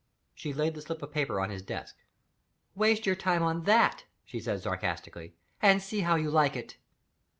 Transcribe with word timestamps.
She 0.33 0.51
laid 0.51 0.73
the 0.73 0.81
slip 0.81 1.03
of 1.03 1.11
paper 1.11 1.39
on 1.39 1.51
his 1.51 1.61
desk. 1.61 1.95
"Waste 2.73 3.05
your 3.05 3.13
time 3.15 3.43
on 3.43 3.65
that," 3.65 4.05
she 4.25 4.39
said 4.39 4.59
satirically, 4.59 5.35
"and 5.61 5.79
see 5.79 5.99
how 5.99 6.15
you 6.15 6.31
like 6.31 6.55
it!" 6.55 6.77